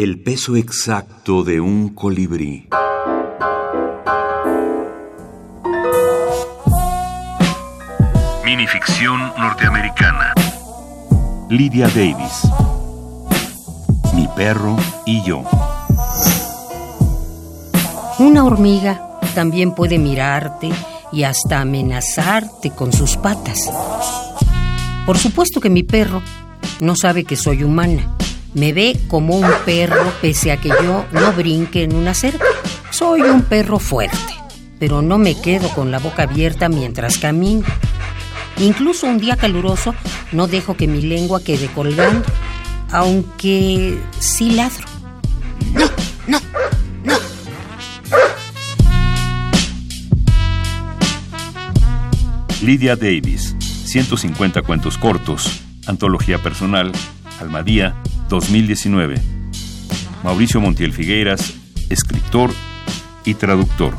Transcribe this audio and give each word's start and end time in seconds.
El 0.00 0.20
peso 0.20 0.54
exacto 0.54 1.42
de 1.42 1.60
un 1.60 1.88
colibrí. 1.88 2.68
Minificción 8.44 9.18
norteamericana. 9.36 10.34
Lydia 11.50 11.88
Davis. 11.88 12.44
Mi 14.14 14.28
perro 14.36 14.76
y 15.04 15.20
yo. 15.24 15.42
Una 18.20 18.44
hormiga 18.44 19.18
también 19.34 19.74
puede 19.74 19.98
mirarte 19.98 20.70
y 21.10 21.24
hasta 21.24 21.60
amenazarte 21.60 22.70
con 22.70 22.92
sus 22.92 23.16
patas. 23.16 23.68
Por 25.04 25.18
supuesto 25.18 25.60
que 25.60 25.70
mi 25.70 25.82
perro 25.82 26.22
no 26.80 26.94
sabe 26.94 27.24
que 27.24 27.34
soy 27.34 27.64
humana 27.64 28.14
me 28.54 28.72
ve 28.72 28.98
como 29.08 29.36
un 29.36 29.46
perro 29.64 30.12
pese 30.20 30.52
a 30.52 30.60
que 30.60 30.68
yo 30.68 31.04
no 31.12 31.32
brinque 31.32 31.82
en 31.82 31.94
una 31.94 32.14
cerca. 32.14 32.44
Soy 32.90 33.22
un 33.22 33.42
perro 33.42 33.78
fuerte, 33.78 34.34
pero 34.78 35.02
no 35.02 35.18
me 35.18 35.40
quedo 35.40 35.68
con 35.70 35.90
la 35.90 35.98
boca 35.98 36.24
abierta 36.24 36.68
mientras 36.68 37.18
camino. 37.18 37.64
Incluso 38.58 39.06
un 39.06 39.18
día 39.18 39.36
caluroso 39.36 39.94
no 40.32 40.48
dejo 40.48 40.76
que 40.76 40.88
mi 40.88 41.02
lengua 41.02 41.42
quede 41.42 41.68
colgando, 41.68 42.24
aunque 42.90 43.98
sí 44.18 44.50
ladro. 44.50 44.86
No, 45.74 45.86
no, 46.26 46.40
no. 47.04 47.14
Lydia 52.62 52.96
Davis, 52.96 53.54
150 53.84 54.62
cuentos 54.62 54.98
cortos, 54.98 55.60
antología 55.86 56.38
personal, 56.42 56.90
Almadía, 57.40 57.94
2019. 58.28 59.20
Mauricio 60.22 60.60
Montiel 60.60 60.92
Figueiras, 60.92 61.54
escritor 61.88 62.50
y 63.24 63.34
traductor. 63.34 63.94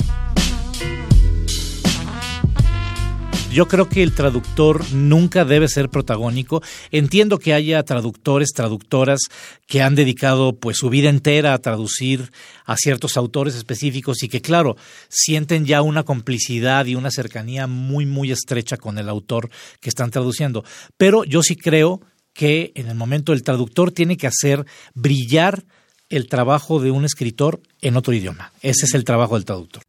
Yo 3.52 3.68
creo 3.68 3.90
que 3.90 4.04
el 4.04 4.14
traductor 4.14 4.84
nunca 4.94 5.44
debe 5.44 5.68
ser 5.68 5.90
protagónico. 5.90 6.62
Entiendo 6.92 7.40
que 7.40 7.56
haya 7.56 7.82
traductores, 7.82 8.50
traductoras 8.54 9.22
que 9.66 9.82
han 9.82 9.96
dedicado 9.96 10.56
pues 10.60 10.78
su 10.78 10.92
vida 10.92 11.10
entera 11.10 11.56
a 11.56 11.58
traducir 11.58 12.32
a 12.66 12.78
ciertos 12.78 13.18
autores 13.18 13.56
específicos 13.56 14.22
y 14.22 14.30
que 14.30 14.42
claro, 14.42 14.78
sienten 15.08 15.66
ya 15.66 15.82
una 15.82 16.04
complicidad 16.04 16.86
y 16.86 16.94
una 16.94 17.10
cercanía 17.10 17.66
muy 17.66 18.06
muy 18.06 18.32
estrecha 18.32 18.78
con 18.78 19.00
el 19.00 19.10
autor 19.10 19.50
que 19.82 19.90
están 19.90 20.12
traduciendo. 20.12 20.64
Pero 20.98 21.24
yo 21.24 21.42
sí 21.42 21.56
creo 21.56 22.02
que 22.40 22.72
en 22.76 22.88
el 22.88 22.96
momento 22.96 23.34
el 23.34 23.44
traductor 23.44 23.92
tiene 23.92 24.16
que 24.16 24.26
hacer 24.26 24.66
brillar 24.94 25.66
el 26.08 26.30
trabajo 26.30 26.80
de 26.80 26.90
un 26.90 27.04
escritor 27.04 27.60
en 27.82 27.98
otro 27.98 28.14
idioma. 28.14 28.54
Ese 28.62 28.86
es 28.86 28.94
el 28.94 29.04
trabajo 29.04 29.36
del 29.36 29.44
traductor. 29.44 29.84